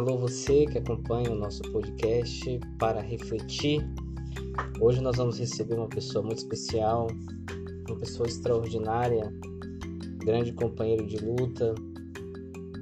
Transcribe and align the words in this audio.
Alô, 0.00 0.16
você 0.16 0.64
que 0.64 0.78
acompanha 0.78 1.30
o 1.30 1.34
nosso 1.34 1.60
podcast 1.72 2.58
para 2.78 3.02
refletir. 3.02 3.86
Hoje 4.80 4.98
nós 4.98 5.18
vamos 5.18 5.38
receber 5.38 5.74
uma 5.74 5.90
pessoa 5.90 6.24
muito 6.24 6.38
especial, 6.38 7.08
uma 7.86 7.98
pessoa 7.98 8.26
extraordinária, 8.26 9.30
grande 10.24 10.54
companheiro 10.54 11.06
de 11.06 11.18
luta, 11.18 11.74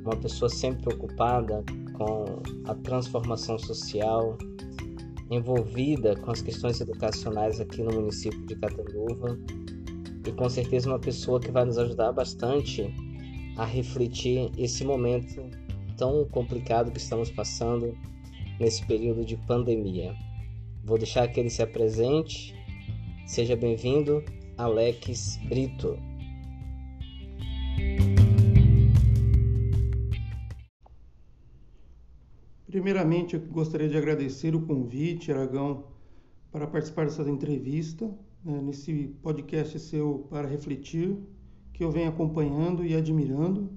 uma 0.04 0.14
pessoa 0.14 0.48
sempre 0.48 0.84
preocupada 0.84 1.64
com 1.94 2.24
a 2.70 2.74
transformação 2.76 3.58
social, 3.58 4.38
envolvida 5.28 6.14
com 6.18 6.30
as 6.30 6.40
questões 6.40 6.80
educacionais 6.80 7.60
aqui 7.60 7.82
no 7.82 7.92
município 7.92 8.46
de 8.46 8.54
Catanduva 8.54 9.36
e 10.24 10.30
com 10.30 10.48
certeza 10.48 10.88
uma 10.88 11.00
pessoa 11.00 11.40
que 11.40 11.50
vai 11.50 11.64
nos 11.64 11.78
ajudar 11.78 12.12
bastante 12.12 12.94
a 13.56 13.64
refletir 13.64 14.52
esse 14.56 14.84
momento 14.84 15.67
tão 15.98 16.24
complicado 16.24 16.92
que 16.92 16.98
estamos 16.98 17.30
passando 17.30 17.94
nesse 18.58 18.86
período 18.86 19.24
de 19.24 19.36
pandemia. 19.36 20.14
Vou 20.84 20.96
deixar 20.96 21.28
que 21.28 21.38
ele 21.38 21.50
se 21.50 21.60
apresente. 21.60 22.54
Seja 23.26 23.56
bem-vindo, 23.56 24.24
Alex 24.56 25.38
Brito. 25.48 25.98
Primeiramente, 32.66 33.34
eu 33.34 33.40
gostaria 33.40 33.88
de 33.88 33.96
agradecer 33.96 34.54
o 34.54 34.62
convite, 34.62 35.32
Aragão, 35.32 35.84
para 36.52 36.66
participar 36.66 37.06
dessa 37.06 37.28
entrevista, 37.28 38.06
né, 38.44 38.60
nesse 38.62 39.08
podcast 39.22 39.78
seu 39.80 40.26
para 40.30 40.46
refletir, 40.46 41.16
que 41.72 41.82
eu 41.82 41.90
venho 41.90 42.08
acompanhando 42.08 42.84
e 42.84 42.94
admirando. 42.94 43.70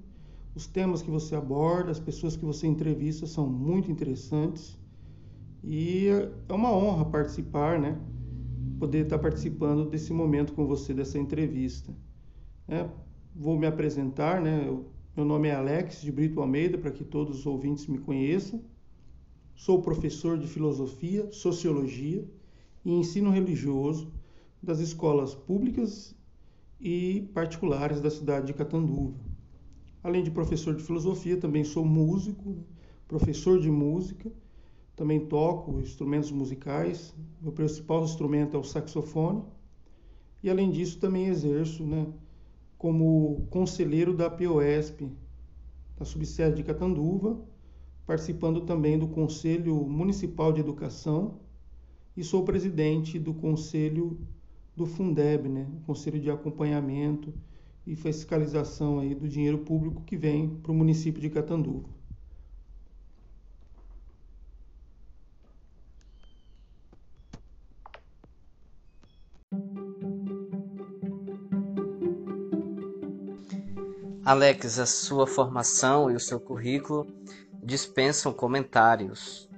Os 0.54 0.66
temas 0.66 1.00
que 1.00 1.10
você 1.10 1.34
aborda, 1.34 1.90
as 1.90 1.98
pessoas 1.98 2.36
que 2.36 2.44
você 2.44 2.66
entrevista 2.66 3.26
são 3.26 3.48
muito 3.48 3.90
interessantes 3.90 4.78
e 5.64 6.08
é 6.48 6.52
uma 6.52 6.70
honra 6.70 7.06
participar, 7.06 7.80
né? 7.80 7.98
Poder 8.78 9.04
estar 9.04 9.18
participando 9.18 9.88
desse 9.88 10.12
momento 10.12 10.52
com 10.52 10.66
você, 10.66 10.92
dessa 10.92 11.18
entrevista. 11.18 11.94
É, 12.68 12.86
vou 13.34 13.58
me 13.58 13.66
apresentar, 13.66 14.42
né? 14.42 14.64
Eu, 14.66 14.90
meu 15.16 15.24
nome 15.24 15.48
é 15.48 15.54
Alex 15.54 16.02
de 16.02 16.12
Brito 16.12 16.40
Almeida, 16.40 16.76
para 16.76 16.90
que 16.90 17.04
todos 17.04 17.40
os 17.40 17.46
ouvintes 17.46 17.86
me 17.86 17.98
conheçam. 17.98 18.62
Sou 19.54 19.80
professor 19.80 20.36
de 20.38 20.46
filosofia, 20.46 21.30
sociologia 21.32 22.28
e 22.84 22.92
ensino 22.92 23.30
religioso 23.30 24.12
das 24.62 24.80
escolas 24.80 25.34
públicas 25.34 26.14
e 26.80 27.30
particulares 27.32 28.00
da 28.00 28.10
cidade 28.10 28.48
de 28.48 28.54
Catanduva. 28.54 29.31
Além 30.02 30.24
de 30.24 30.30
professor 30.30 30.74
de 30.74 30.82
filosofia, 30.82 31.36
também 31.36 31.62
sou 31.62 31.84
músico, 31.84 32.56
professor 33.06 33.60
de 33.60 33.70
música, 33.70 34.32
também 34.96 35.26
toco 35.26 35.78
instrumentos 35.80 36.32
musicais. 36.32 37.14
Meu 37.40 37.52
principal 37.52 38.02
instrumento 38.02 38.56
é 38.56 38.60
o 38.60 38.64
saxofone. 38.64 39.42
E 40.42 40.50
além 40.50 40.70
disso, 40.70 40.98
também 40.98 41.26
exerço 41.26 41.84
né, 41.84 42.06
como 42.76 43.46
conselheiro 43.48 44.12
da 44.12 44.28
POSP, 44.28 45.08
da 45.96 46.04
subsede 46.04 46.56
de 46.56 46.64
Catanduva, 46.64 47.40
participando 48.04 48.62
também 48.62 48.98
do 48.98 49.06
Conselho 49.06 49.76
Municipal 49.86 50.52
de 50.52 50.60
Educação 50.60 51.38
e 52.16 52.24
sou 52.24 52.44
presidente 52.44 53.20
do 53.20 53.32
Conselho 53.32 54.18
do 54.74 54.84
Fundeb, 54.84 55.48
né? 55.48 55.66
Conselho 55.86 56.18
de 56.18 56.28
Acompanhamento 56.28 57.32
e 57.86 57.96
Fiscalização 57.96 59.00
aí 59.00 59.14
do 59.14 59.28
dinheiro 59.28 59.58
público 59.58 60.02
que 60.04 60.16
vem 60.16 60.48
para 60.48 60.72
o 60.72 60.74
município 60.74 61.20
de 61.20 61.28
Catanduva. 61.28 61.88
Alex, 74.24 74.78
a 74.78 74.86
sua 74.86 75.26
formação 75.26 76.08
e 76.08 76.14
o 76.14 76.20
seu 76.20 76.38
currículo 76.38 77.06
dispensam 77.62 78.32
comentários. 78.32 79.48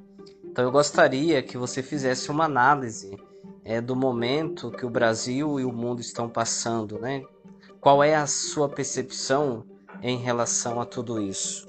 Então 0.43 0.65
eu 0.65 0.73
gostaria 0.73 1.43
que 1.43 1.59
você 1.59 1.83
fizesse 1.83 2.31
uma 2.31 2.47
análise 2.47 3.15
é, 3.63 3.81
do 3.81 3.95
momento 3.95 4.71
que 4.71 4.87
o 4.87 4.91
Brasil 4.91 5.61
e 5.61 5.65
o 5.65 5.73
mundo 5.73 6.01
estão 6.01 6.31
passando, 6.31 6.99
né? 6.99 7.23
Qual 7.85 8.03
é 8.03 8.15
a 8.15 8.27
sua 8.27 8.67
percepção 8.67 9.63
em 10.01 10.17
relação 10.17 10.81
a 10.81 10.87
tudo 10.87 11.21
isso? 11.21 11.67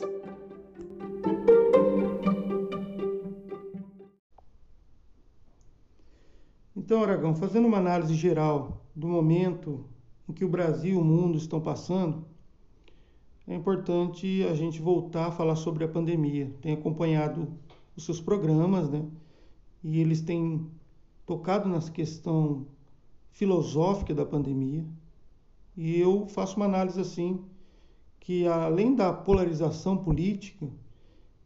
Então, 6.74 7.04
Aragão, 7.04 7.36
fazendo 7.36 7.68
uma 7.68 7.80
análise 7.80 8.14
geral 8.14 8.86
do 8.96 9.10
momento 9.10 9.84
em 10.30 10.32
que 10.32 10.46
o 10.46 10.48
Brasil 10.48 10.94
e 10.94 10.98
o 10.98 11.04
mundo 11.04 11.38
estão 11.38 11.60
passando, 11.60 12.26
é 13.46 13.54
importante 13.54 14.48
a 14.50 14.54
gente 14.56 14.82
voltar 14.82 15.28
a 15.28 15.32
falar 15.34 15.58
sobre 15.58 15.84
a 15.84 15.90
pandemia. 15.90 16.50
Tenho 16.62 16.80
acompanhado 16.80 17.60
os 17.94 18.06
seus 18.06 18.22
programas, 18.22 18.90
né? 18.90 19.06
E 19.84 20.00
eles 20.00 20.22
têm 20.22 20.66
tocado 21.26 21.68
nessa 21.68 21.92
questão 21.92 22.66
filosófica 23.34 24.16
da 24.16 24.26
pandemia. 24.26 24.86
E 25.78 26.00
eu 26.00 26.28
faço 26.28 26.56
uma 26.56 26.66
análise 26.66 27.00
assim 27.00 27.44
que 28.20 28.48
além 28.48 28.96
da 28.96 29.14
polarização 29.14 29.98
política 29.98 30.68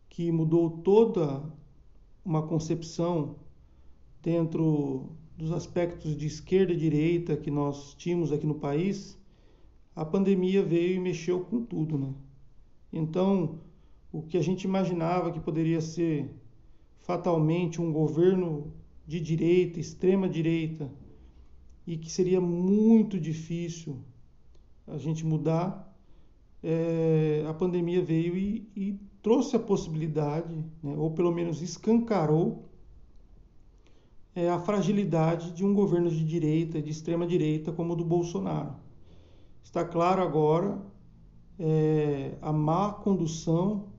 que 0.08 0.32
mudou 0.32 0.70
toda 0.70 1.44
uma 2.24 2.46
concepção 2.46 3.36
dentro 4.22 5.10
dos 5.36 5.52
aspectos 5.52 6.16
de 6.16 6.28
esquerda 6.28 6.74
e 6.74 6.78
direita 6.78 7.36
que 7.36 7.50
nós 7.50 7.96
tínhamos 7.96 8.32
aqui 8.32 8.46
no 8.46 8.56
país, 8.56 9.18
a 9.96 10.06
pandemia 10.06 10.62
veio 10.62 10.96
e 10.96 11.00
mexeu 11.00 11.42
com 11.42 11.64
tudo, 11.64 11.98
né? 11.98 12.14
Então, 12.94 13.60
o 14.12 14.22
que 14.22 14.38
a 14.38 14.42
gente 14.42 14.64
imaginava 14.64 15.32
que 15.32 15.40
poderia 15.40 15.82
ser 15.82 16.30
fatalmente 17.00 17.82
um 17.82 17.92
governo 17.92 18.74
de 19.08 19.20
direita, 19.20 19.80
extrema 19.80 20.30
direita, 20.30 20.92
e 21.86 21.98
que 21.98 22.12
seria 22.12 22.40
muito 22.40 23.20
difícil 23.20 23.98
a 24.92 24.98
gente 24.98 25.26
mudar, 25.26 25.90
é, 26.64 27.46
a 27.48 27.54
pandemia 27.54 28.04
veio 28.04 28.36
e, 28.36 28.70
e 28.76 29.00
trouxe 29.22 29.56
a 29.56 29.60
possibilidade, 29.60 30.54
né, 30.82 30.96
ou 30.98 31.12
pelo 31.12 31.32
menos 31.32 31.62
escancarou, 31.62 32.70
é, 34.36 34.50
a 34.50 34.60
fragilidade 34.60 35.52
de 35.52 35.66
um 35.66 35.74
governo 35.74 36.10
de 36.10 36.24
direita, 36.26 36.82
de 36.82 36.90
extrema 36.90 37.26
direita, 37.26 37.72
como 37.72 37.94
o 37.94 37.96
do 37.96 38.06
Bolsonaro. 38.06 38.76
Está 39.64 39.84
claro 39.84 40.22
agora 40.22 40.82
é, 41.60 42.38
a 42.42 42.54
má 42.54 42.94
condução 42.94 43.90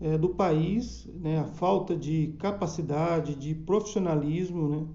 é, 0.00 0.16
do 0.16 0.30
país, 0.30 1.06
né, 1.14 1.38
a 1.38 1.44
falta 1.44 1.94
de 1.94 2.34
capacidade, 2.38 3.36
de 3.36 3.54
profissionalismo 3.54 4.68
né, 4.68 4.86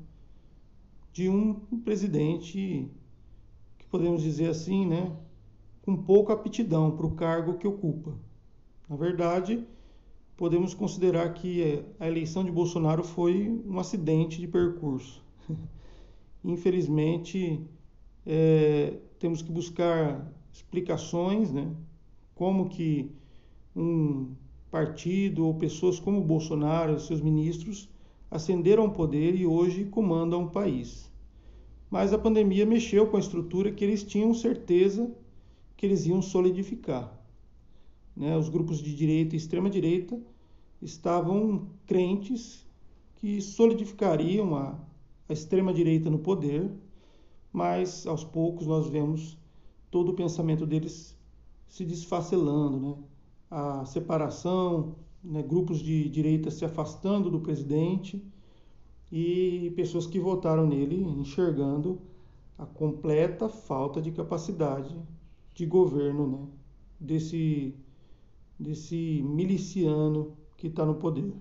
de 1.14 1.30
um 1.30 1.54
presidente 1.54 2.92
podemos 3.90 4.22
dizer 4.22 4.50
assim, 4.50 4.86
né, 4.86 5.12
com 5.82 5.96
pouca 5.96 6.34
aptidão 6.34 6.92
para 6.92 7.06
o 7.06 7.12
cargo 7.12 7.58
que 7.58 7.68
ocupa. 7.68 8.14
Na 8.90 8.96
verdade, 8.96 9.66
podemos 10.36 10.74
considerar 10.74 11.34
que 11.34 11.84
a 12.00 12.08
eleição 12.08 12.44
de 12.44 12.52
Bolsonaro 12.52 13.04
foi 13.04 13.50
um 13.66 13.80
acidente 13.80 14.40
de 14.40 14.48
percurso. 14.48 15.24
Infelizmente, 16.44 17.62
é, 18.26 18.98
temos 19.20 19.42
que 19.42 19.52
buscar 19.52 20.32
explicações, 20.52 21.52
né? 21.52 21.70
Como 22.36 22.70
que 22.70 23.12
um 23.76 24.36
partido 24.70 25.46
ou 25.46 25.54
pessoas 25.56 26.00
como 26.00 26.22
Bolsonaro 26.22 26.96
e 26.96 27.00
seus 27.00 27.22
ministros 27.22 27.90
ascenderam 28.30 28.84
ao 28.84 28.92
poder 28.92 29.36
e 29.36 29.46
hoje 29.46 29.86
comandam 29.86 30.44
o 30.44 30.50
país. 30.50 31.07
Mas 31.90 32.14
a 32.14 32.18
pandemia 32.18 32.66
mexeu 32.66 33.08
com 33.08 33.18
a 33.18 33.20
estrutura 33.20 33.72
que 33.72 33.84
eles 33.84 34.04
tinham 34.04 34.34
certeza 34.34 35.10
que 35.76 35.86
eles 35.86 36.06
iam 36.06 36.22
solidificar. 36.22 37.18
Né? 38.16 38.36
Os 38.36 38.50
grupos 38.50 38.80
de 38.80 38.96
direita 38.96 39.36
e 39.36 39.38
extrema 39.38 39.70
direita 39.70 40.20
estavam 40.82 41.68
crentes 41.86 42.66
que 43.16 43.42
solidificariam 43.42 44.56
a, 44.56 44.80
a 45.30 45.34
extrema 45.34 45.74
direita 45.74 46.10
no 46.10 46.20
poder 46.20 46.72
mas 47.58 48.06
aos 48.06 48.24
poucos 48.24 48.68
nós 48.68 48.88
vemos 48.88 49.36
todo 49.90 50.10
o 50.10 50.14
pensamento 50.14 50.64
deles 50.64 51.18
se 51.68 51.84
desfacelando, 51.84 52.80
né? 52.80 52.96
A 53.50 53.84
separação, 53.84 54.96
né? 55.24 55.42
grupos 55.42 55.80
de 55.80 56.08
direita 56.08 56.52
se 56.52 56.64
afastando 56.64 57.32
do 57.32 57.40
presidente 57.40 58.24
e 59.12 59.72
pessoas 59.76 60.06
que 60.06 60.20
votaram 60.20 60.68
nele 60.68 61.02
enxergando 61.02 62.02
a 62.58 62.66
completa 62.66 63.48
falta 63.48 64.02
de 64.02 64.12
capacidade 64.12 64.96
de 65.54 65.66
governo, 65.66 66.28
né? 66.28 66.48
Desse 67.00 67.76
desse 68.60 69.22
miliciano 69.24 70.36
que 70.58 70.68
está 70.68 70.86
no 70.86 70.96
poder. 70.96 71.32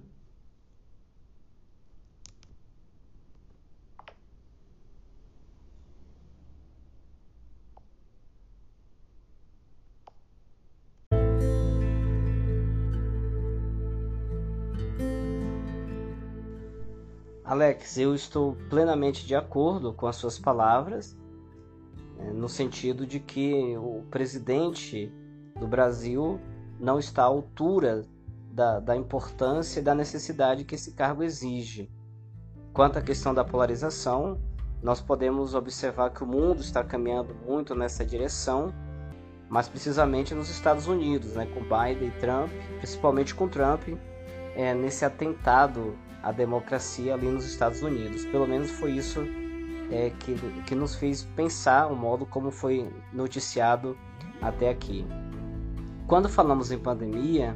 Alex, 17.57 17.97
eu 17.97 18.15
estou 18.15 18.55
plenamente 18.69 19.27
de 19.27 19.35
acordo 19.35 19.91
com 19.91 20.07
as 20.07 20.17
suas 20.17 20.39
palavras, 20.39 21.17
né, 22.19 22.31
no 22.31 22.51
sentido 22.51 23.07
de 23.07 23.19
que 23.19 23.75
o 23.79 24.03
presidente 24.11 25.11
do 25.59 25.67
Brasil 25.67 26.39
não 26.79 26.99
está 26.99 27.23
à 27.23 27.25
altura 27.25 28.05
da, 28.53 28.79
da 28.79 28.95
importância 28.95 29.81
e 29.81 29.83
da 29.83 29.95
necessidade 29.95 30.65
que 30.65 30.75
esse 30.75 30.93
cargo 30.93 31.23
exige. 31.23 31.91
Quanto 32.75 32.99
à 32.99 33.03
questão 33.03 33.33
da 33.33 33.43
polarização, 33.43 34.39
nós 34.83 35.01
podemos 35.01 35.55
observar 35.55 36.11
que 36.11 36.23
o 36.23 36.27
mundo 36.27 36.61
está 36.61 36.85
caminhando 36.85 37.35
muito 37.47 37.75
nessa 37.75 38.05
direção, 38.05 38.71
mas 39.49 39.67
precisamente 39.67 40.35
nos 40.35 40.51
Estados 40.51 40.89
Unidos, 40.89 41.33
né, 41.33 41.47
com 41.47 41.63
Biden 41.63 42.09
e 42.09 42.21
Trump, 42.21 42.51
principalmente 42.81 43.35
com 43.35 43.49
Trump, 43.49 43.89
é, 44.55 44.75
nesse 44.75 45.07
atentado 45.07 45.97
à 46.23 46.33
democracia 46.33 47.15
ali 47.15 47.27
nos 47.27 47.45
Estados 47.45 47.83
Unidos. 47.83 48.25
Pelo 48.27 48.47
menos 48.47 48.71
foi 48.71 48.93
isso 48.93 49.21
é, 49.91 50.11
que, 50.19 50.35
que 50.67 50.75
nos 50.75 50.95
fez 50.95 51.25
pensar 51.37 51.87
o 51.87 51.97
modo 51.97 52.27
como 52.27 52.51
foi 52.51 52.89
noticiado 53.13 53.97
até 54.41 54.71
aqui. 54.71 55.07
Quando 56.07 56.29
falamos 56.29 56.71
em 56.71 56.79
pandemia, 56.79 57.55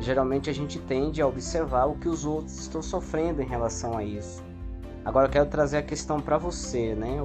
geralmente 0.00 0.48
a 0.48 0.52
gente 0.52 0.78
tende 0.78 1.20
a 1.20 1.26
observar 1.26 1.86
o 1.86 1.96
que 1.96 2.08
os 2.08 2.24
outros 2.24 2.58
estão 2.58 2.82
sofrendo 2.82 3.42
em 3.42 3.46
relação 3.46 3.96
a 3.96 4.04
isso. 4.04 4.42
Agora 5.04 5.26
eu 5.26 5.30
quero 5.30 5.46
trazer 5.46 5.78
a 5.78 5.82
questão 5.82 6.20
para 6.20 6.38
você, 6.38 6.94
né? 6.94 7.18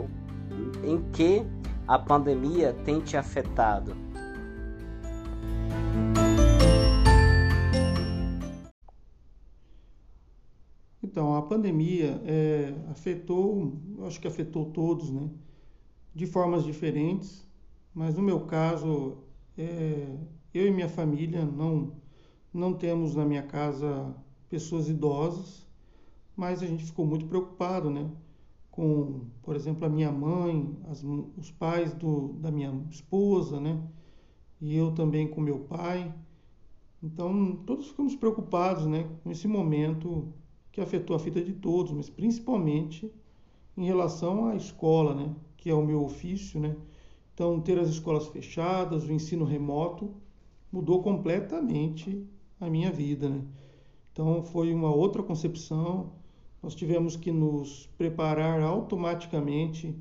Em 0.84 1.02
que 1.12 1.46
a 1.88 2.00
pandemia 2.00 2.76
tem 2.86 3.00
te 3.00 3.18
afetado? 3.18 4.05
Então, 11.16 11.34
a 11.34 11.42
pandemia 11.42 12.22
é, 12.26 12.76
afetou, 12.92 13.80
acho 14.06 14.20
que 14.20 14.28
afetou 14.28 14.66
todos, 14.66 15.10
né? 15.10 15.30
De 16.14 16.26
formas 16.26 16.66
diferentes, 16.66 17.48
mas 17.94 18.18
no 18.18 18.22
meu 18.22 18.42
caso, 18.42 19.20
é, 19.58 20.14
eu 20.54 20.68
e 20.68 20.72
minha 20.72 20.90
família 20.90 21.46
não, 21.46 21.94
não 22.54 22.74
temos 22.74 23.16
na 23.16 23.24
minha 23.24 23.44
casa 23.44 24.14
pessoas 24.50 24.90
idosas, 24.90 25.66
mas 26.36 26.62
a 26.62 26.66
gente 26.66 26.84
ficou 26.84 27.06
muito 27.06 27.26
preocupado, 27.28 27.90
né? 27.90 28.12
Com, 28.70 29.22
por 29.42 29.56
exemplo, 29.56 29.86
a 29.86 29.90
minha 29.90 30.12
mãe, 30.12 30.78
as, 30.90 31.02
os 31.38 31.50
pais 31.50 31.94
do, 31.94 32.34
da 32.42 32.52
minha 32.52 32.74
esposa, 32.90 33.58
né? 33.58 33.82
E 34.60 34.76
eu 34.76 34.92
também 34.92 35.30
com 35.30 35.40
meu 35.40 35.60
pai. 35.60 36.14
Então, 37.02 37.56
todos 37.66 37.88
ficamos 37.88 38.18
preocupados, 38.18 38.86
né? 38.86 39.10
Com 39.24 39.32
esse 39.32 39.48
momento 39.48 40.34
que 40.76 40.82
afetou 40.82 41.16
a 41.16 41.20
vida 41.20 41.42
de 41.42 41.54
todos, 41.54 41.94
mas 41.94 42.10
principalmente 42.10 43.10
em 43.78 43.86
relação 43.86 44.50
à 44.50 44.58
escola, 44.58 45.16
né, 45.16 45.34
que 45.56 45.70
é 45.70 45.74
o 45.74 45.86
meu 45.86 46.04
ofício, 46.04 46.60
né? 46.60 46.76
Então, 47.34 47.62
ter 47.62 47.80
as 47.80 47.88
escolas 47.88 48.28
fechadas, 48.28 49.06
o 49.06 49.14
ensino 49.14 49.46
remoto 49.46 50.14
mudou 50.70 51.02
completamente 51.02 52.28
a 52.60 52.70
minha 52.70 52.92
vida, 52.92 53.30
né? 53.30 53.42
Então, 54.12 54.44
foi 54.44 54.74
uma 54.74 54.94
outra 54.94 55.24
concepção. 55.24 56.12
Nós 56.62 56.76
tivemos 56.76 57.16
que 57.16 57.32
nos 57.32 57.90
preparar 57.98 58.62
automaticamente 58.62 59.96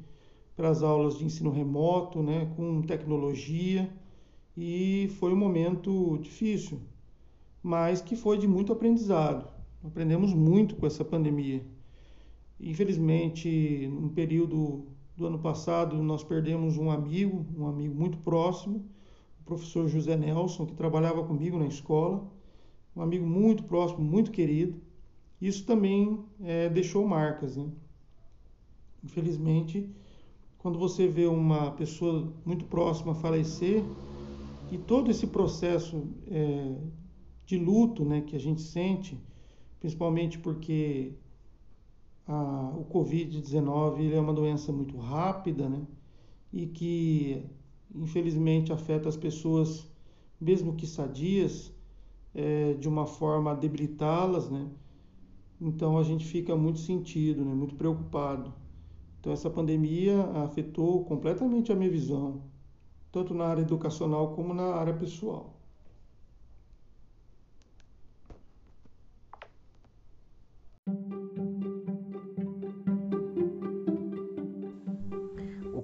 para 0.56 0.70
as 0.70 0.82
aulas 0.82 1.16
de 1.16 1.24
ensino 1.24 1.50
remoto, 1.50 2.20
né, 2.20 2.52
com 2.56 2.82
tecnologia, 2.82 3.88
e 4.56 5.08
foi 5.20 5.32
um 5.32 5.36
momento 5.36 6.18
difícil, 6.18 6.80
mas 7.62 8.00
que 8.00 8.16
foi 8.16 8.38
de 8.38 8.48
muito 8.48 8.72
aprendizado. 8.72 9.53
Aprendemos 9.84 10.32
muito 10.32 10.76
com 10.76 10.86
essa 10.86 11.04
pandemia. 11.04 11.62
Infelizmente, 12.58 13.86
no 13.88 14.08
período 14.08 14.86
do 15.14 15.26
ano 15.26 15.38
passado, 15.38 16.02
nós 16.02 16.24
perdemos 16.24 16.78
um 16.78 16.90
amigo, 16.90 17.44
um 17.54 17.66
amigo 17.66 17.94
muito 17.94 18.16
próximo, 18.18 18.82
o 19.40 19.44
professor 19.44 19.86
José 19.86 20.16
Nelson, 20.16 20.64
que 20.64 20.74
trabalhava 20.74 21.22
comigo 21.22 21.58
na 21.58 21.66
escola, 21.66 22.26
um 22.96 23.02
amigo 23.02 23.26
muito 23.26 23.64
próximo, 23.64 24.02
muito 24.02 24.30
querido. 24.30 24.80
Isso 25.38 25.66
também 25.66 26.24
é, 26.40 26.70
deixou 26.70 27.06
marcas. 27.06 27.58
Né? 27.58 27.66
Infelizmente, 29.04 29.90
quando 30.58 30.78
você 30.78 31.06
vê 31.06 31.26
uma 31.26 31.72
pessoa 31.72 32.32
muito 32.42 32.64
próxima 32.64 33.14
falecer, 33.14 33.84
e 34.72 34.78
todo 34.78 35.10
esse 35.10 35.26
processo 35.26 36.08
é, 36.26 36.74
de 37.44 37.58
luto 37.58 38.02
né, 38.02 38.22
que 38.22 38.34
a 38.34 38.40
gente 38.40 38.62
sente, 38.62 39.20
principalmente 39.84 40.38
porque 40.38 41.12
a, 42.26 42.72
o 42.74 42.86
Covid-19 42.86 44.14
é 44.14 44.18
uma 44.18 44.32
doença 44.32 44.72
muito 44.72 44.96
rápida, 44.96 45.68
né? 45.68 45.86
E 46.50 46.66
que 46.66 47.44
infelizmente 47.94 48.72
afeta 48.72 49.10
as 49.10 49.16
pessoas, 49.18 49.86
mesmo 50.40 50.74
que 50.74 50.86
sadias, 50.86 51.70
é, 52.34 52.72
de 52.72 52.88
uma 52.88 53.06
forma 53.06 53.50
a 53.50 53.54
debilitá-las, 53.54 54.48
né? 54.48 54.70
Então 55.60 55.98
a 55.98 56.02
gente 56.02 56.24
fica 56.24 56.56
muito 56.56 56.78
sentido, 56.78 57.44
né? 57.44 57.52
Muito 57.54 57.74
preocupado. 57.74 58.54
Então 59.20 59.34
essa 59.34 59.50
pandemia 59.50 60.18
afetou 60.44 61.04
completamente 61.04 61.70
a 61.70 61.76
minha 61.76 61.90
visão, 61.90 62.40
tanto 63.12 63.34
na 63.34 63.44
área 63.44 63.60
educacional 63.60 64.34
como 64.34 64.54
na 64.54 64.76
área 64.76 64.94
pessoal. 64.94 65.60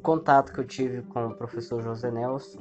Contato 0.01 0.53
que 0.53 0.61
eu 0.61 0.67
tive 0.67 1.03
com 1.03 1.27
o 1.27 1.35
professor 1.35 1.83
José 1.83 2.11
Nelson 2.11 2.61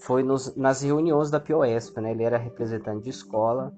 foi 0.00 0.22
nos, 0.22 0.54
nas 0.56 0.82
reuniões 0.82 1.30
da 1.30 1.38
POSP, 1.38 2.00
né? 2.00 2.12
Ele 2.12 2.24
era 2.24 2.38
representante 2.38 3.04
de 3.04 3.10
escola 3.10 3.72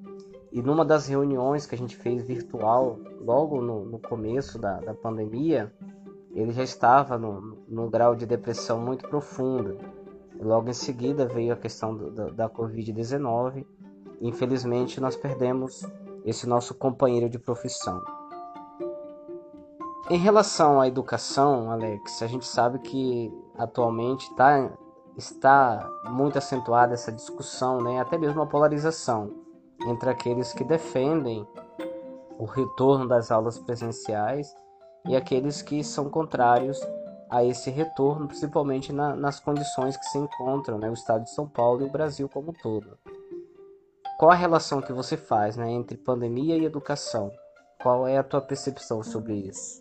e 0.51 0.63
numa 0.63 0.85
das 0.85 1.07
reuniões 1.07 1.67
que 1.67 1.75
a 1.75 1.79
gente 1.79 1.97
fez 1.97 2.23
virtual, 2.27 2.99
logo 3.21 3.61
no, 3.61 3.85
no 3.85 3.99
começo 3.99 4.59
da, 4.59 4.81
da 4.81 4.95
pandemia, 4.95 5.73
ele 6.35 6.53
já 6.53 6.63
estava 6.63 7.19
no, 7.19 7.59
no 7.69 7.91
grau 7.91 8.15
de 8.15 8.25
depressão 8.25 8.81
muito 8.81 9.09
profunda. 9.09 9.77
Logo 10.41 10.71
em 10.71 10.75
seguida 10.75 11.27
veio 11.27 11.53
a 11.53 11.57
questão 11.57 11.95
do, 11.95 12.11
da, 12.11 12.29
da 12.31 12.49
Covid-19. 12.49 13.67
Infelizmente, 14.21 15.01
nós 15.01 15.17
perdemos 15.17 15.87
esse 16.25 16.47
nosso 16.47 16.75
companheiro 16.75 17.29
de 17.29 17.39
profissão. 17.39 18.03
Em 20.11 20.17
relação 20.17 20.81
à 20.81 20.89
educação, 20.89 21.71
Alex, 21.71 22.23
a 22.23 22.27
gente 22.27 22.47
sabe 22.47 22.79
que 22.79 23.31
atualmente 23.59 24.35
tá, 24.35 24.71
está 25.19 25.87
muito 26.07 26.39
acentuada 26.39 26.95
essa 26.95 27.13
discussão, 27.13 27.83
né? 27.83 28.01
até 28.01 28.17
mesmo 28.17 28.41
a 28.41 28.47
polarização 28.47 29.31
entre 29.87 30.09
aqueles 30.09 30.55
que 30.55 30.65
defendem 30.65 31.47
o 32.39 32.47
retorno 32.47 33.07
das 33.07 33.31
aulas 33.31 33.59
presenciais 33.59 34.57
e 35.07 35.15
aqueles 35.15 35.61
que 35.61 35.85
são 35.85 36.09
contrários 36.09 36.81
a 37.29 37.45
esse 37.45 37.69
retorno, 37.69 38.29
principalmente 38.29 38.95
na, 38.95 39.15
nas 39.15 39.39
condições 39.39 39.95
que 39.95 40.07
se 40.07 40.17
encontram 40.17 40.79
né, 40.79 40.89
o 40.89 40.95
estado 40.95 41.25
de 41.25 41.35
São 41.35 41.47
Paulo 41.47 41.83
e 41.83 41.89
o 41.89 41.93
Brasil 41.93 42.31
como 42.31 42.49
um 42.49 42.55
todo. 42.55 42.99
Qual 44.19 44.31
a 44.31 44.35
relação 44.35 44.81
que 44.81 44.93
você 44.93 45.19
faz 45.19 45.55
né, 45.55 45.71
entre 45.71 45.99
pandemia 45.99 46.57
e 46.57 46.65
educação? 46.65 47.31
Qual 47.81 48.09
é 48.09 48.19
a 48.19 48.25
tua 48.25 48.41
percepção 48.41 49.05
sobre 49.05 49.35
isso? 49.37 49.79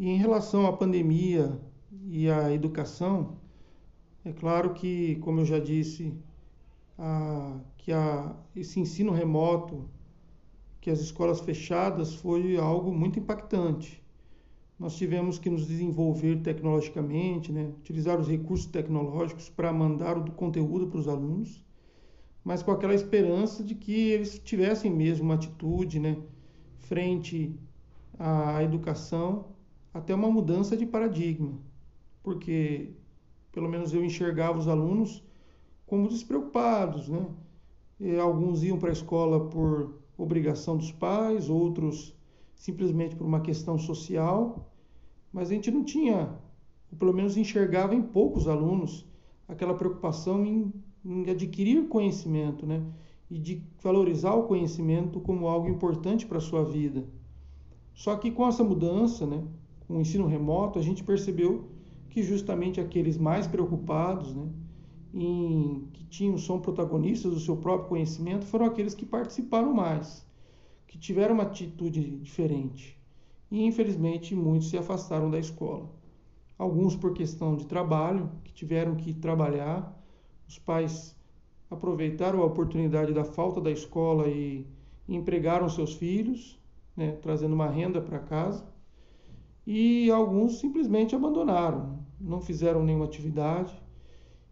E 0.00 0.08
em 0.08 0.16
relação 0.16 0.66
à 0.66 0.76
pandemia 0.76 1.56
e 2.08 2.28
à 2.28 2.50
educação, 2.50 3.36
é 4.24 4.32
claro 4.32 4.74
que, 4.74 5.14
como 5.20 5.42
eu 5.42 5.44
já 5.44 5.60
disse, 5.60 6.12
a, 6.98 7.60
que 7.76 7.92
a, 7.92 8.34
esse 8.56 8.80
ensino 8.80 9.12
remoto, 9.12 9.88
que 10.80 10.90
as 10.90 10.98
escolas 10.98 11.38
fechadas, 11.38 12.16
foi 12.16 12.56
algo 12.56 12.92
muito 12.92 13.20
impactante. 13.20 14.02
Nós 14.76 14.96
tivemos 14.96 15.38
que 15.38 15.48
nos 15.48 15.68
desenvolver 15.68 16.42
tecnologicamente, 16.42 17.52
né? 17.52 17.72
utilizar 17.78 18.18
os 18.18 18.26
recursos 18.26 18.66
tecnológicos 18.66 19.48
para 19.48 19.72
mandar 19.72 20.18
o 20.18 20.32
conteúdo 20.32 20.88
para 20.88 20.98
os 20.98 21.06
alunos 21.06 21.64
mas 22.44 22.62
com 22.62 22.70
aquela 22.70 22.94
esperança 22.94 23.62
de 23.62 23.74
que 23.74 24.10
eles 24.10 24.38
tivessem 24.38 24.90
mesmo 24.90 25.24
uma 25.24 25.34
atitude 25.34 25.98
né, 26.00 26.16
frente 26.80 27.54
à 28.18 28.62
educação 28.62 29.46
até 29.94 30.14
uma 30.14 30.30
mudança 30.30 30.76
de 30.76 30.86
paradigma, 30.86 31.58
porque 32.22 32.94
pelo 33.52 33.68
menos 33.68 33.92
eu 33.92 34.04
enxergava 34.04 34.58
os 34.58 34.66
alunos 34.66 35.22
como 35.86 36.08
despreocupados, 36.08 37.08
né? 37.08 37.26
E 38.00 38.16
alguns 38.18 38.62
iam 38.62 38.78
para 38.78 38.88
a 38.88 38.92
escola 38.92 39.48
por 39.48 40.00
obrigação 40.16 40.76
dos 40.76 40.90
pais, 40.90 41.50
outros 41.50 42.16
simplesmente 42.54 43.16
por 43.16 43.26
uma 43.26 43.40
questão 43.40 43.76
social, 43.76 44.72
mas 45.32 45.50
a 45.50 45.54
gente 45.54 45.70
não 45.70 45.84
tinha, 45.84 46.32
ou 46.90 46.96
pelo 46.96 47.12
menos 47.12 47.36
enxergava 47.36 47.94
em 47.94 48.02
poucos 48.02 48.46
alunos, 48.46 49.06
aquela 49.48 49.74
preocupação 49.74 50.44
em, 50.46 50.72
em 51.04 51.28
adquirir 51.28 51.88
conhecimento, 51.88 52.66
né? 52.66 52.82
E 53.30 53.38
de 53.38 53.62
valorizar 53.82 54.34
o 54.34 54.44
conhecimento 54.44 55.20
como 55.20 55.48
algo 55.48 55.68
importante 55.68 56.26
para 56.26 56.38
a 56.38 56.40
sua 56.40 56.64
vida. 56.64 57.04
Só 57.94 58.16
que 58.16 58.30
com 58.30 58.46
essa 58.46 58.64
mudança, 58.64 59.26
né, 59.26 59.42
com 59.86 59.96
o 59.96 60.00
ensino 60.00 60.26
remoto, 60.26 60.78
a 60.78 60.82
gente 60.82 61.04
percebeu 61.04 61.68
que 62.08 62.22
justamente 62.22 62.80
aqueles 62.80 63.16
mais 63.16 63.46
preocupados, 63.46 64.34
né, 64.34 64.48
em, 65.14 65.88
que 65.92 66.04
tinham 66.04 66.38
são 66.38 66.60
protagonistas 66.60 67.32
do 67.32 67.40
seu 67.40 67.56
próprio 67.56 67.88
conhecimento, 67.88 68.44
foram 68.46 68.66
aqueles 68.66 68.94
que 68.94 69.04
participaram 69.04 69.72
mais, 69.72 70.26
que 70.86 70.98
tiveram 70.98 71.34
uma 71.34 71.44
atitude 71.44 72.18
diferente. 72.18 72.98
E 73.50 73.64
infelizmente 73.64 74.34
muitos 74.34 74.70
se 74.70 74.78
afastaram 74.78 75.30
da 75.30 75.38
escola. 75.38 75.90
Alguns 76.58 76.96
por 76.96 77.12
questão 77.12 77.56
de 77.56 77.66
trabalho, 77.66 78.30
que 78.44 78.52
tiveram 78.52 78.94
que 78.94 79.12
trabalhar, 79.12 80.01
os 80.52 80.58
pais 80.58 81.16
aproveitaram 81.70 82.42
a 82.42 82.44
oportunidade 82.44 83.14
da 83.14 83.24
falta 83.24 83.58
da 83.58 83.70
escola 83.70 84.28
e 84.28 84.66
empregaram 85.08 85.66
seus 85.68 85.94
filhos, 85.94 86.60
né, 86.94 87.12
trazendo 87.22 87.54
uma 87.54 87.68
renda 87.68 88.02
para 88.02 88.18
casa, 88.18 88.66
e 89.66 90.10
alguns 90.10 90.58
simplesmente 90.58 91.14
abandonaram, 91.14 92.00
não 92.20 92.40
fizeram 92.40 92.84
nenhuma 92.84 93.06
atividade. 93.06 93.72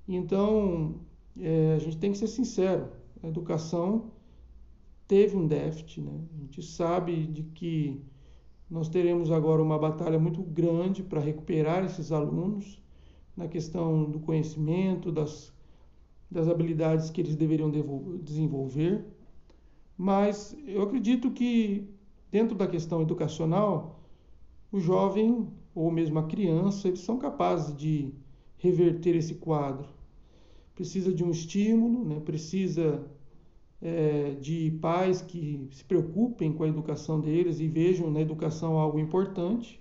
Então, 0.08 0.94
é, 1.38 1.74
a 1.74 1.78
gente 1.78 1.98
tem 1.98 2.12
que 2.12 2.18
ser 2.18 2.28
sincero: 2.28 2.88
a 3.22 3.28
educação 3.28 4.10
teve 5.06 5.36
um 5.36 5.46
déficit. 5.46 6.00
Né? 6.00 6.18
A 6.34 6.40
gente 6.40 6.62
sabe 6.62 7.26
de 7.26 7.42
que 7.42 8.02
nós 8.70 8.88
teremos 8.88 9.30
agora 9.30 9.62
uma 9.62 9.78
batalha 9.78 10.18
muito 10.18 10.42
grande 10.42 11.02
para 11.02 11.20
recuperar 11.20 11.84
esses 11.84 12.10
alunos 12.10 12.80
na 13.36 13.48
questão 13.48 14.04
do 14.04 14.20
conhecimento, 14.20 15.12
das, 15.12 15.52
das 16.30 16.48
habilidades 16.48 17.10
que 17.10 17.20
eles 17.20 17.34
deveriam 17.34 17.70
desenvolver. 18.22 19.04
Mas 19.96 20.56
eu 20.66 20.82
acredito 20.82 21.30
que 21.30 21.88
dentro 22.30 22.56
da 22.56 22.66
questão 22.66 23.02
educacional, 23.02 24.00
o 24.70 24.78
jovem 24.78 25.48
ou 25.74 25.90
mesmo 25.90 26.18
a 26.18 26.26
criança, 26.26 26.88
eles 26.88 27.00
são 27.00 27.18
capazes 27.18 27.76
de 27.76 28.12
reverter 28.58 29.16
esse 29.16 29.34
quadro. 29.34 29.88
Precisa 30.74 31.12
de 31.12 31.24
um 31.24 31.30
estímulo, 31.30 32.04
né? 32.04 32.20
precisa 32.20 33.04
é, 33.82 34.36
de 34.40 34.70
pais 34.80 35.20
que 35.22 35.68
se 35.72 35.84
preocupem 35.84 36.52
com 36.52 36.62
a 36.64 36.68
educação 36.68 37.20
deles 37.20 37.60
e 37.60 37.66
vejam 37.66 38.10
na 38.10 38.20
educação 38.20 38.78
algo 38.78 38.98
importante, 38.98 39.80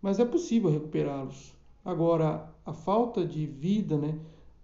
mas 0.00 0.18
é 0.18 0.24
possível 0.24 0.70
recuperá-los. 0.70 1.54
Agora, 1.84 2.52
a 2.64 2.72
falta 2.72 3.24
de 3.24 3.46
vida, 3.46 3.96
né? 3.96 4.18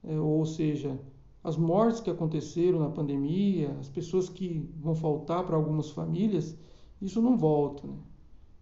É, 0.04 0.18
ou 0.18 0.44
seja, 0.44 1.00
as 1.42 1.56
mortes 1.56 2.00
que 2.00 2.10
aconteceram 2.10 2.78
na 2.78 2.90
pandemia, 2.90 3.76
as 3.80 3.88
pessoas 3.88 4.28
que 4.28 4.68
vão 4.80 4.94
faltar 4.94 5.44
para 5.44 5.56
algumas 5.56 5.90
famílias, 5.90 6.56
isso 7.00 7.20
não 7.22 7.36
volta. 7.36 7.86
Né? 7.86 7.96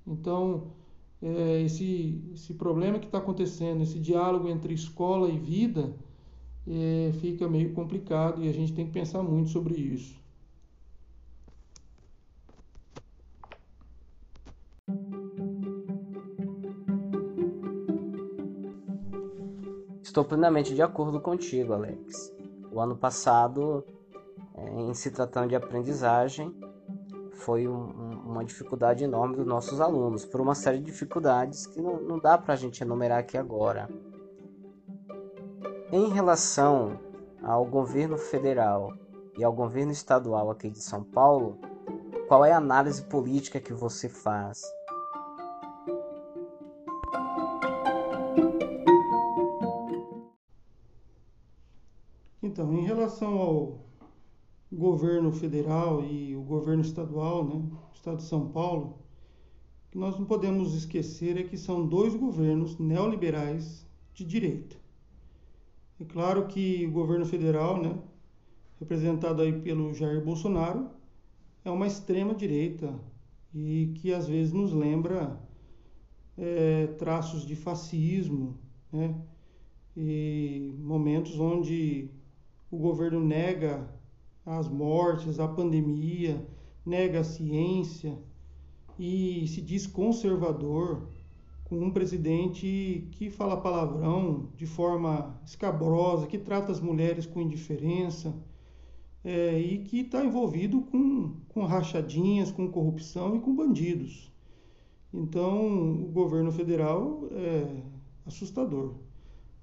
Então, 0.06 0.68
é, 1.20 1.62
esse, 1.62 2.20
esse 2.32 2.54
problema 2.54 2.99
que 2.99 3.06
está 3.06 3.18
acontecendo, 3.18 3.82
esse 3.82 3.99
diálogo 3.99 4.49
entre 4.49 4.75
escola 4.75 5.28
e 5.28 5.38
vida, 5.38 5.94
é, 6.66 7.12
fica 7.20 7.49
meio 7.49 7.72
complicado 7.72 8.42
e 8.42 8.49
a 8.49 8.52
gente 8.52 8.72
tem 8.72 8.87
que 8.87 8.92
pensar 8.92 9.22
muito 9.22 9.50
sobre 9.50 9.75
isso. 9.75 10.22
Estou 20.12 20.26
plenamente 20.26 20.75
de 20.75 20.83
acordo 20.83 21.19
contigo, 21.23 21.73
Alex. 21.73 22.31
O 22.71 22.78
ano 22.78 22.95
passado, 22.95 23.83
é, 24.54 24.71
em 24.83 24.92
se 24.92 25.11
tratando 25.11 25.49
de 25.49 25.57
aprendizagem, 25.57 26.54
foi 27.33 27.66
um, 27.66 28.21
uma 28.26 28.45
dificuldade 28.45 29.04
enorme 29.04 29.37
dos 29.37 29.47
nossos 29.47 29.81
alunos, 29.81 30.26
por 30.26 30.38
uma 30.38 30.54
série 30.54 30.81
de 30.81 30.85
dificuldades 30.85 31.66
que 31.66 31.81
não, 31.81 31.99
não 32.02 32.19
dá 32.19 32.37
para 32.37 32.52
a 32.52 32.57
gente 32.59 32.83
enumerar 32.83 33.21
aqui 33.21 33.38
agora. 33.38 33.88
Em 35.90 36.11
relação 36.11 37.00
ao 37.42 37.64
governo 37.64 38.19
federal 38.19 38.92
e 39.38 39.42
ao 39.42 39.50
governo 39.54 39.92
estadual 39.92 40.50
aqui 40.50 40.69
de 40.69 40.83
São 40.83 41.02
Paulo, 41.02 41.59
qual 42.28 42.45
é 42.45 42.52
a 42.52 42.59
análise 42.59 43.02
política 43.02 43.59
que 43.59 43.73
você 43.73 44.11
faz? 44.11 44.61
Relação 53.02 53.37
ao 53.38 53.85
governo 54.71 55.32
federal 55.32 56.04
e 56.04 56.37
o 56.37 56.42
governo 56.42 56.82
estadual, 56.82 57.44
né, 57.44 57.54
o 57.90 57.94
estado 57.94 58.18
de 58.18 58.23
São 58.23 58.49
Paulo, 58.49 59.00
que 59.90 59.99
nós 59.99 60.16
não 60.16 60.25
podemos 60.25 60.73
esquecer 60.75 61.37
é 61.37 61.42
que 61.42 61.56
são 61.56 61.87
dois 61.87 62.14
governos 62.14 62.78
neoliberais 62.78 63.85
de 64.14 64.25
direita. 64.25 64.76
É 66.00 66.04
claro 66.04 66.47
que 66.47 66.87
o 66.87 66.92
governo 66.92 67.26
federal, 67.26 67.82
né, 67.82 67.99
representado 68.78 69.42
aí 69.42 69.52
pelo 69.61 69.92
Jair 69.92 70.25
Bolsonaro, 70.25 70.88
é 71.64 71.71
uma 71.71 71.88
extrema 71.88 72.35
direita 72.35 72.94
e 73.52 73.92
que 73.97 74.14
às 74.14 74.28
vezes 74.28 74.52
nos 74.52 74.73
lembra 74.73 75.40
é, 76.38 76.87
traços 76.99 77.44
de 77.44 77.56
fascismo, 77.56 78.56
né, 78.92 79.14
e 79.97 80.73
momentos 80.78 81.38
onde 81.38 82.09
o 82.73 82.79
governo 82.79 83.21
nega 83.21 83.87
as 84.47 84.67
mortes, 84.67 85.38
a 85.38 85.47
pandemia, 85.47 86.45
nega 86.85 87.21
a 87.21 87.25
ciência 87.25 88.19
e 88.99 89.47
se 89.47 89.61
diz 89.61 89.87
conservador, 89.87 91.07
com 91.64 91.79
um 91.79 91.91
presidente 91.91 93.09
que 93.12 93.29
fala 93.29 93.61
palavrão 93.61 94.49
de 94.57 94.64
forma 94.64 95.38
escabrosa, 95.45 96.26
que 96.26 96.38
trata 96.38 96.73
as 96.73 96.81
mulheres 96.81 97.26
com 97.26 97.43
indiferença 97.43 98.35
é, 99.23 99.59
e 99.61 99.79
que 99.85 100.00
está 100.00 100.25
envolvido 100.25 100.81
com, 100.81 101.35
com 101.49 101.64
rachadinhas, 101.64 102.50
com 102.50 102.71
corrupção 102.71 103.37
e 103.37 103.41
com 103.41 103.55
bandidos. 103.55 104.33
Então, 105.12 105.93
o 106.02 106.09
governo 106.11 106.50
federal 106.50 107.29
é 107.33 107.83
assustador. 108.25 108.95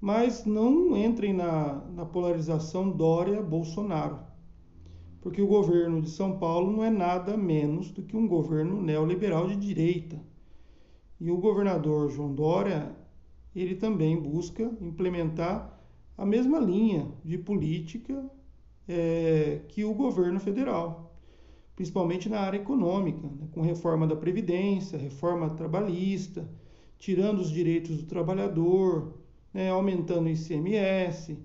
Mas 0.00 0.44
não 0.44 0.96
entrem 0.96 1.32
na, 1.32 1.84
na 1.90 2.06
polarização 2.06 2.90
Dória-Bolsonaro 2.90 4.30
porque 5.20 5.42
o 5.42 5.46
governo 5.46 6.00
de 6.00 6.10
São 6.10 6.38
Paulo 6.38 6.72
não 6.72 6.82
é 6.82 6.90
nada 6.90 7.36
menos 7.36 7.90
do 7.90 8.02
que 8.02 8.16
um 8.16 8.26
governo 8.26 8.80
neoliberal 8.80 9.46
de 9.46 9.56
direita. 9.56 10.18
E 11.20 11.30
o 11.30 11.36
governador 11.36 12.10
João 12.10 12.34
Dória, 12.34 12.96
ele 13.54 13.74
também 13.74 14.16
busca 14.16 14.62
implementar 14.80 15.78
a 16.16 16.24
mesma 16.24 16.58
linha 16.58 17.12
de 17.24 17.36
política 17.36 18.30
é, 18.88 19.60
que 19.68 19.84
o 19.84 19.92
governo 19.92 20.40
federal, 20.40 21.14
principalmente 21.76 22.28
na 22.28 22.40
área 22.40 22.58
econômica, 22.58 23.28
né, 23.28 23.48
com 23.52 23.60
reforma 23.60 24.06
da 24.06 24.16
Previdência, 24.16 24.98
reforma 24.98 25.50
trabalhista, 25.50 26.48
tirando 26.98 27.40
os 27.40 27.50
direitos 27.50 27.98
do 27.98 28.04
trabalhador, 28.04 29.19
né, 29.52 29.70
aumentando 29.70 30.26
o 30.26 30.30
ICMS. 30.30 31.38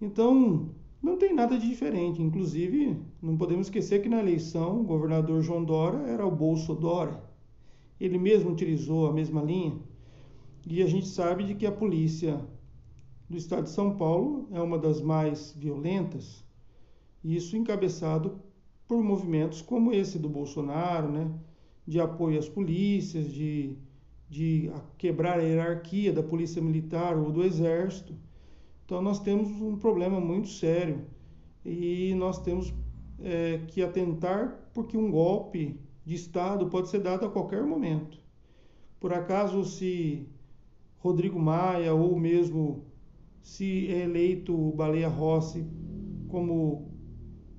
Então, 0.00 0.70
não 1.02 1.16
tem 1.16 1.34
nada 1.34 1.58
de 1.58 1.68
diferente. 1.68 2.22
Inclusive, 2.22 2.96
não 3.22 3.36
podemos 3.36 3.66
esquecer 3.66 4.02
que 4.02 4.08
na 4.08 4.20
eleição 4.20 4.80
o 4.80 4.84
governador 4.84 5.42
João 5.42 5.64
Dória 5.64 5.98
era 6.06 6.26
o 6.26 6.30
Bolso 6.30 6.74
Dória. 6.74 7.22
Ele 8.00 8.18
mesmo 8.18 8.50
utilizou 8.50 9.06
a 9.06 9.12
mesma 9.12 9.42
linha. 9.42 9.78
E 10.66 10.82
a 10.82 10.86
gente 10.86 11.06
sabe 11.06 11.44
de 11.44 11.54
que 11.54 11.66
a 11.66 11.72
polícia 11.72 12.40
do 13.28 13.36
estado 13.36 13.64
de 13.64 13.70
São 13.70 13.96
Paulo 13.96 14.48
é 14.52 14.60
uma 14.60 14.78
das 14.78 15.00
mais 15.00 15.54
violentas. 15.56 16.44
Isso 17.22 17.56
encabeçado 17.56 18.40
por 18.88 19.02
movimentos 19.02 19.62
como 19.62 19.92
esse 19.92 20.18
do 20.18 20.28
Bolsonaro, 20.28 21.10
né? 21.10 21.30
de 21.86 22.00
apoio 22.00 22.38
às 22.38 22.48
polícias, 22.48 23.32
de, 23.32 23.76
de 24.30 24.70
quebrar 24.96 25.40
a 25.40 25.42
hierarquia 25.42 26.12
da 26.12 26.22
polícia 26.22 26.62
militar 26.62 27.18
ou 27.18 27.32
do 27.32 27.42
exército. 27.42 28.14
Então 28.84 29.02
nós 29.02 29.18
temos 29.18 29.50
um 29.60 29.76
problema 29.76 30.20
muito 30.20 30.48
sério 30.48 31.04
e 31.64 32.14
nós 32.14 32.40
temos 32.40 32.72
é, 33.18 33.60
que 33.66 33.82
atentar 33.82 34.70
porque 34.72 34.96
um 34.96 35.10
golpe 35.10 35.80
de 36.06 36.14
Estado 36.14 36.66
pode 36.66 36.88
ser 36.88 37.00
dado 37.00 37.26
a 37.26 37.30
qualquer 37.30 37.64
momento. 37.64 38.18
Por 39.00 39.12
acaso, 39.12 39.64
se 39.64 40.28
Rodrigo 40.98 41.38
Maia 41.38 41.92
ou 41.92 42.18
mesmo 42.18 42.84
se 43.42 43.88
é 43.88 44.04
eleito 44.04 44.72
Baleia 44.72 45.08
Rossi 45.08 45.66
como 46.28 46.88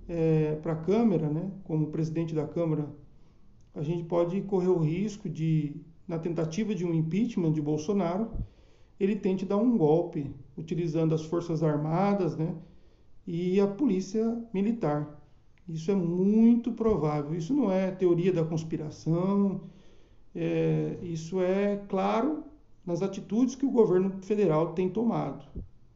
é, 0.07 0.55
para 0.55 0.73
a 0.73 0.77
Câmara, 0.77 1.29
né, 1.29 1.51
como 1.65 1.87
presidente 1.87 2.33
da 2.33 2.47
Câmara, 2.47 2.87
a 3.73 3.81
gente 3.81 4.05
pode 4.05 4.39
correr 4.43 4.69
o 4.69 4.77
risco 4.77 5.27
de, 5.27 5.75
na 6.07 6.19
tentativa 6.19 6.75
de 6.75 6.85
um 6.85 6.93
impeachment 6.93 7.53
de 7.53 7.61
Bolsonaro, 7.61 8.31
ele 8.99 9.15
tente 9.15 9.45
dar 9.45 9.57
um 9.57 9.77
golpe, 9.77 10.31
utilizando 10.57 11.15
as 11.15 11.23
Forças 11.23 11.63
Armadas 11.63 12.35
né, 12.37 12.55
e 13.25 13.59
a 13.59 13.67
Polícia 13.67 14.41
Militar. 14.53 15.19
Isso 15.67 15.89
é 15.89 15.95
muito 15.95 16.71
provável. 16.71 17.33
Isso 17.33 17.53
não 17.53 17.71
é 17.71 17.89
teoria 17.91 18.31
da 18.31 18.43
conspiração, 18.43 19.61
é, 20.35 20.97
isso 21.01 21.41
é 21.41 21.77
claro 21.87 22.43
nas 22.85 23.01
atitudes 23.01 23.55
que 23.55 23.65
o 23.65 23.71
governo 23.71 24.21
federal 24.21 24.73
tem 24.73 24.89
tomado. 24.89 25.45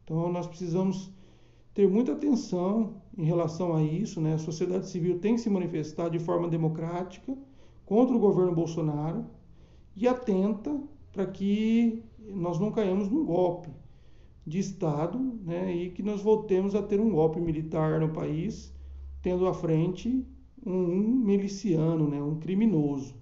Então, 0.04 0.32
nós 0.32 0.48
precisamos 0.48 1.12
ter 1.74 1.88
muita 1.90 2.14
atenção 2.14 3.02
em 3.18 3.26
relação 3.26 3.76
a 3.76 3.84
isso. 3.84 4.22
Né? 4.22 4.34
A 4.36 4.40
sociedade 4.40 4.88
civil 4.88 5.20
tem 5.20 5.36
que 5.36 5.42
se 5.42 5.50
manifestar 5.50 6.10
de 6.10 6.20
forma 6.20 6.48
democrática 6.48 7.36
contra 7.86 8.16
o 8.16 8.20
governo 8.20 8.54
Bolsonaro 8.54 9.26
e 9.96 10.08
atenta 10.08 10.78
para 11.12 11.26
que 11.26 12.04
nós 12.20 12.60
não 12.60 12.72
caímos 12.72 13.10
num 13.10 13.26
golpe 13.26 13.70
de 14.46 14.60
Estado 14.60 15.18
né? 15.44 15.74
e 15.74 15.92
que 15.92 16.04
nós 16.04 16.22
voltemos 16.22 16.76
a 16.76 16.84
ter 16.84 17.00
um 17.00 17.10
golpe 17.10 17.40
militar 17.40 18.00
no 18.00 18.10
país, 18.10 18.74
tendo 19.22 19.48
à 19.48 19.54
frente 19.54 20.26
um 20.66 21.16
miliciano, 21.24 22.08
né? 22.08 22.22
um 22.22 22.40
criminoso. 22.40 23.16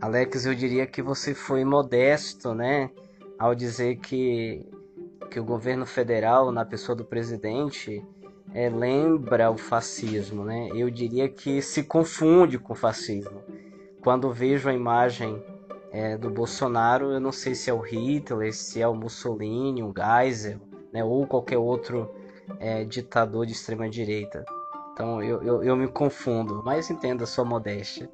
Alex, 0.00 0.46
eu 0.46 0.54
diria 0.54 0.86
que 0.86 1.02
você 1.02 1.34
foi 1.34 1.62
modesto, 1.62 2.54
né, 2.54 2.90
ao 3.38 3.54
dizer 3.54 3.96
que, 3.98 4.66
que 5.30 5.38
o 5.38 5.44
governo 5.44 5.86
federal, 5.86 6.50
na 6.50 6.64
pessoa 6.64 6.96
do 6.96 7.04
presidente, 7.04 8.04
é, 8.52 8.68
lembra 8.68 9.50
o 9.50 9.56
fascismo, 9.56 10.44
né? 10.44 10.70
Eu 10.74 10.90
diria 10.90 11.28
que 11.28 11.62
se 11.62 11.84
confunde 11.84 12.58
com 12.58 12.72
o 12.72 12.76
fascismo. 12.76 13.42
Quando 14.02 14.32
vejo 14.32 14.68
a 14.68 14.74
imagem 14.74 15.42
é, 15.92 16.16
do 16.16 16.30
Bolsonaro, 16.30 17.12
eu 17.12 17.20
não 17.20 17.32
sei 17.32 17.54
se 17.54 17.70
é 17.70 17.72
o 17.72 17.80
Hitler, 17.80 18.52
se 18.54 18.82
é 18.82 18.88
o 18.88 18.94
Mussolini, 18.94 19.82
o 19.82 19.94
Geisel, 19.96 20.58
né, 20.92 21.04
ou 21.04 21.26
qualquer 21.26 21.58
outro 21.58 22.10
é, 22.58 22.84
ditador 22.84 23.46
de 23.46 23.52
extrema 23.52 23.88
direita. 23.88 24.44
Então 24.92 25.22
eu, 25.22 25.42
eu, 25.42 25.62
eu 25.62 25.76
me 25.76 25.88
confundo, 25.88 26.62
mas 26.64 26.90
entendo 26.90 27.22
a 27.22 27.26
sua 27.26 27.44
modéstia. 27.44 28.10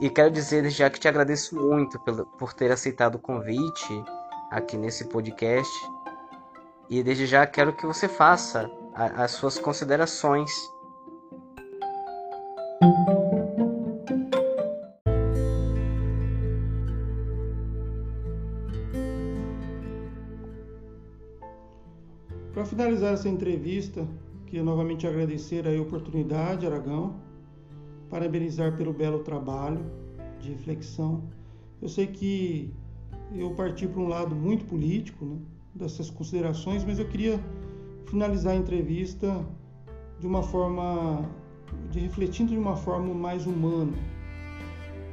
E 0.00 0.08
quero 0.08 0.30
dizer 0.30 0.68
já 0.70 0.88
que 0.88 0.98
te 0.98 1.08
agradeço 1.08 1.54
muito 1.54 1.98
por, 2.00 2.24
por 2.38 2.52
ter 2.54 2.72
aceitado 2.72 3.16
o 3.16 3.18
convite 3.18 4.02
aqui 4.50 4.76
nesse 4.76 5.04
podcast. 5.04 5.70
E 6.90 7.04
desde 7.04 7.24
já 7.24 7.46
quero 7.46 7.72
que 7.72 7.86
você 7.86 8.08
faça 8.08 8.68
a, 8.92 9.22
as 9.22 9.30
suas 9.30 9.56
considerações. 9.60 10.50
Para 22.52 22.64
finalizar 22.64 23.14
essa 23.14 23.28
entrevista, 23.28 24.04
queria 24.46 24.64
novamente 24.64 25.06
agradecer 25.06 25.68
a 25.68 25.80
oportunidade, 25.80 26.66
Aragão, 26.66 27.20
parabenizar 28.08 28.76
pelo 28.76 28.92
belo 28.92 29.20
trabalho 29.20 29.80
de 30.40 30.50
reflexão. 30.50 31.22
Eu 31.80 31.88
sei 31.88 32.08
que 32.08 32.74
eu 33.32 33.54
parti 33.54 33.86
para 33.86 34.00
um 34.00 34.08
lado 34.08 34.34
muito 34.34 34.64
político 34.64 35.24
né, 35.24 35.38
dessas 35.74 36.10
considerações, 36.10 36.84
mas 36.84 36.98
eu 36.98 37.06
queria 37.06 37.40
finalizar 38.06 38.54
a 38.54 38.56
entrevista 38.56 39.44
de 40.18 40.26
uma 40.26 40.42
forma, 40.42 41.24
de 41.90 42.00
refletindo 42.00 42.52
de 42.52 42.58
uma 42.58 42.76
forma 42.76 43.14
mais 43.14 43.46
humana. 43.46 43.96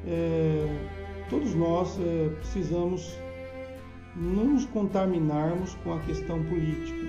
É, 0.05 0.65
todos 1.29 1.53
nós 1.53 1.97
é, 1.99 2.29
precisamos 2.29 3.17
não 4.15 4.45
nos 4.45 4.65
contaminarmos 4.65 5.75
com 5.83 5.93
a 5.93 5.99
questão 5.99 6.43
política. 6.43 7.05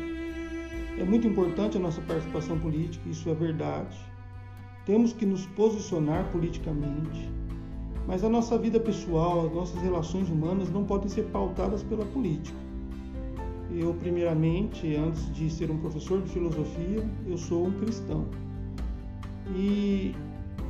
É 0.98 1.04
muito 1.04 1.26
importante 1.26 1.76
a 1.76 1.80
nossa 1.80 2.00
participação 2.02 2.58
política, 2.58 3.08
isso 3.08 3.30
é 3.30 3.34
verdade. 3.34 3.96
Temos 4.84 5.12
que 5.12 5.24
nos 5.24 5.46
posicionar 5.46 6.30
politicamente, 6.32 7.30
mas 8.06 8.24
a 8.24 8.28
nossa 8.28 8.58
vida 8.58 8.80
pessoal, 8.80 9.46
as 9.46 9.52
nossas 9.52 9.82
relações 9.82 10.28
humanas 10.28 10.70
não 10.70 10.84
podem 10.84 11.08
ser 11.08 11.24
pautadas 11.26 11.82
pela 11.82 12.04
política. 12.06 12.67
Eu, 13.70 13.94
primeiramente, 13.94 14.96
antes 14.96 15.32
de 15.34 15.50
ser 15.50 15.70
um 15.70 15.78
professor 15.78 16.22
de 16.22 16.30
filosofia, 16.30 17.04
eu 17.26 17.36
sou 17.36 17.66
um 17.66 17.72
cristão. 17.72 18.26
E 19.54 20.14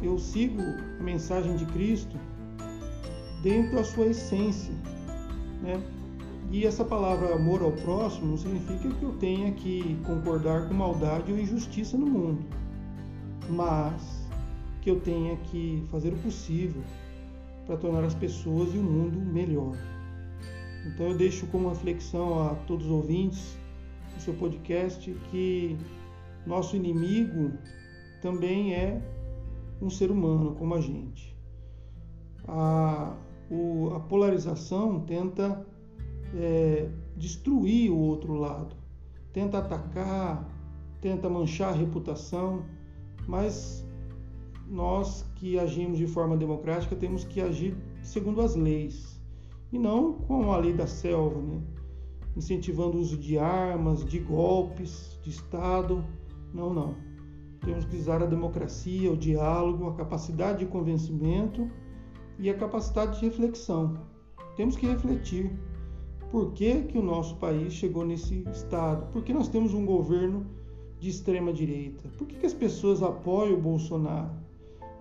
eu 0.02 0.18
sigo 0.18 0.62
a 0.98 1.02
mensagem 1.02 1.56
de 1.56 1.64
Cristo 1.66 2.16
dentro 3.42 3.76
da 3.76 3.84
sua 3.84 4.06
essência, 4.06 4.74
né? 5.62 5.80
E 6.50 6.66
essa 6.66 6.84
palavra 6.84 7.34
amor 7.34 7.62
ao 7.62 7.72
próximo 7.72 8.28
não 8.28 8.37
significa 8.37 8.88
que 8.88 9.02
eu 9.02 9.12
tenha 9.12 9.52
que 9.52 9.96
concordar 10.04 10.66
com 10.66 10.74
maldade 10.74 11.30
ou 11.30 11.38
injustiça 11.38 11.96
no 11.96 12.06
mundo 12.06 12.58
mas 13.48 14.28
que 14.82 14.90
eu 14.90 15.00
tenha 15.00 15.37
que 15.37 15.82
fazer 15.90 16.12
o 16.12 16.16
possível 16.18 16.82
para 17.66 17.76
tornar 17.76 18.04
as 18.04 18.14
pessoas 18.14 18.74
e 18.74 18.78
o 18.78 18.82
mundo 18.82 19.18
melhor. 19.18 19.76
Então 20.88 21.11
eu 21.11 21.16
deixo 21.16 21.46
como 21.48 21.68
reflexão 21.68 22.48
a 22.48 22.55
todos 22.66 22.87
os 22.87 22.92
ouvintes 22.92 23.59
do 24.14 24.22
seu 24.22 24.35
podcast 24.35 25.11
que 25.31 25.77
nosso 26.46 26.74
inimigo 26.74 27.53
também 28.22 28.74
é 28.74 29.01
um 29.81 29.90
ser 29.90 30.11
humano 30.11 30.55
como 30.55 30.74
a 30.74 30.81
gente. 30.81 31.37
A, 32.46 33.14
o, 33.51 33.90
a 33.94 34.01
polarização 34.01 35.01
tenta 35.01 35.64
é, 36.35 36.88
destruir 37.16 37.90
o 37.90 37.98
outro 37.98 38.35
lado, 38.35 38.74
tenta 39.33 39.59
atacar, 39.59 40.48
tenta 41.01 41.29
manchar 41.29 41.72
a 41.72 41.77
reputação 41.77 42.64
mas 43.29 43.87
nós 44.66 45.24
que 45.37 45.59
agimos 45.59 45.98
de 45.98 46.07
forma 46.07 46.37
democrática 46.37 46.96
temos 46.96 47.24
que 47.24 47.42
agir 47.42 47.77
segundo 48.03 48.40
as 48.40 48.57
leis 48.57 49.17
e 49.72 49.78
não 49.78 50.12
com 50.12 50.52
a 50.52 50.57
lei 50.59 50.72
da 50.72 50.87
selva, 50.87 51.40
né? 51.40 51.61
incentivando 52.37 52.96
o 52.96 53.00
uso 53.00 53.16
de 53.16 53.38
armas, 53.38 54.04
de 54.04 54.18
golpes, 54.18 55.18
de 55.22 55.31
Estado. 55.31 56.04
Não, 56.54 56.72
não. 56.72 56.94
Temos 57.61 57.85
que 57.85 57.96
usar 57.96 58.22
a 58.22 58.26
democracia, 58.26 59.12
o 59.12 59.16
diálogo, 59.16 59.88
a 59.88 59.94
capacidade 59.94 60.61
de 60.61 60.66
convencimento 60.66 61.68
e 62.38 62.48
a 62.48 62.54
capacidade 62.54 63.18
de 63.18 63.26
reflexão. 63.26 63.98
Temos 64.57 64.76
que 64.76 64.87
refletir 64.87 65.50
por 66.31 66.52
que, 66.52 66.83
que 66.83 66.98
o 66.98 67.02
nosso 67.02 67.37
país 67.37 67.72
chegou 67.72 68.04
nesse 68.04 68.44
estado, 68.52 69.11
por 69.12 69.24
que 69.24 69.33
nós 69.33 69.48
temos 69.48 69.74
um 69.74 69.85
governo 69.85 70.46
de 71.00 71.09
extrema 71.09 71.52
direita? 71.52 72.09
Por 72.16 72.26
que, 72.26 72.37
que 72.37 72.46
as 72.46 72.54
pessoas 72.54 73.02
apoiam 73.02 73.54
o 73.54 73.61
Bolsonaro? 73.61 74.31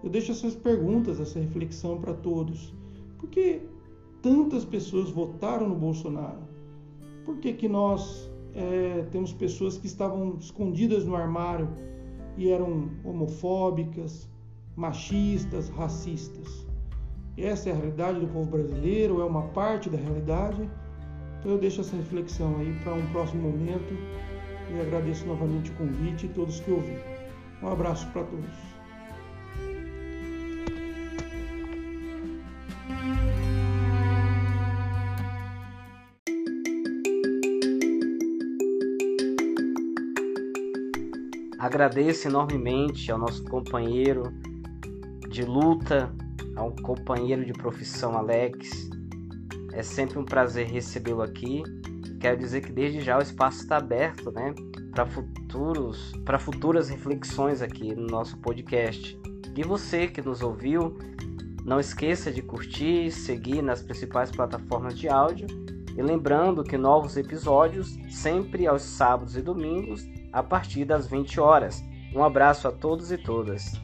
Eu 0.03 0.09
deixo 0.09 0.31
essas 0.31 0.55
perguntas, 0.55 1.19
essa 1.19 1.39
reflexão 1.39 1.99
para 1.99 2.13
todos. 2.13 2.73
Por 3.17 3.29
que 3.29 3.61
tantas 4.27 4.65
pessoas 4.65 5.09
votaram 5.09 5.69
no 5.69 5.75
Bolsonaro? 5.75 6.41
Por 7.23 7.37
que, 7.37 7.53
que 7.53 7.69
nós 7.69 8.29
é, 8.53 9.05
temos 9.09 9.31
pessoas 9.31 9.77
que 9.77 9.87
estavam 9.87 10.35
escondidas 10.37 11.05
no 11.05 11.15
armário 11.15 11.69
e 12.35 12.49
eram 12.49 12.89
homofóbicas, 13.05 14.29
machistas, 14.75 15.69
racistas? 15.69 16.67
Essa 17.37 17.69
é 17.69 17.71
a 17.71 17.75
realidade 17.75 18.19
do 18.19 18.27
povo 18.27 18.51
brasileiro, 18.51 19.21
é 19.21 19.23
uma 19.23 19.43
parte 19.43 19.89
da 19.89 19.97
realidade? 19.97 20.69
Então 21.39 21.53
eu 21.53 21.57
deixo 21.57 21.79
essa 21.79 21.95
reflexão 21.95 22.57
aí 22.57 22.77
para 22.83 22.95
um 22.95 23.07
próximo 23.13 23.49
momento 23.49 23.93
e 24.73 24.81
agradeço 24.81 25.25
novamente 25.25 25.71
o 25.71 25.75
convite 25.75 26.25
e 26.25 26.29
todos 26.29 26.59
que 26.59 26.69
ouviram. 26.69 27.01
Um 27.63 27.69
abraço 27.69 28.05
para 28.11 28.25
todos. 28.25 28.76
Agradeço 41.59 42.27
enormemente 42.27 43.11
ao 43.11 43.17
nosso 43.17 43.43
companheiro 43.45 44.23
de 45.29 45.43
luta, 45.43 46.13
ao 46.55 46.71
companheiro 46.75 47.45
de 47.45 47.53
profissão 47.53 48.17
Alex. 48.17 48.89
É 49.73 49.83
sempre 49.83 50.17
um 50.17 50.25
prazer 50.25 50.67
recebê-lo 50.67 51.21
aqui 51.21 51.63
quero 52.17 52.37
dizer 52.37 52.61
que 52.61 52.71
desde 52.71 53.01
já 53.01 53.17
o 53.17 53.21
espaço 53.21 53.61
está 53.61 53.77
aberto, 53.77 54.31
né, 54.31 54.53
para 54.91 55.05
futuros, 55.05 56.11
para 56.25 56.39
futuras 56.39 56.89
reflexões 56.89 57.61
aqui 57.61 57.95
no 57.95 58.07
nosso 58.07 58.37
podcast. 58.37 59.19
E 59.55 59.63
você 59.63 60.07
que 60.07 60.21
nos 60.21 60.41
ouviu, 60.41 60.97
não 61.63 61.79
esqueça 61.79 62.31
de 62.31 62.41
curtir, 62.41 63.11
seguir 63.11 63.61
nas 63.61 63.81
principais 63.81 64.31
plataformas 64.31 64.97
de 64.97 65.07
áudio 65.07 65.47
e 65.95 66.01
lembrando 66.01 66.63
que 66.63 66.77
novos 66.77 67.17
episódios 67.17 67.97
sempre 68.09 68.67
aos 68.67 68.81
sábados 68.83 69.35
e 69.35 69.41
domingos 69.41 70.07
a 70.31 70.43
partir 70.43 70.85
das 70.85 71.07
20 71.07 71.39
horas. 71.39 71.83
Um 72.13 72.23
abraço 72.23 72.67
a 72.67 72.71
todos 72.71 73.11
e 73.11 73.17
todas. 73.17 73.79